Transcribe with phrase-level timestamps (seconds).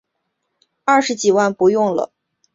[0.83, 2.11] 二十几万不用了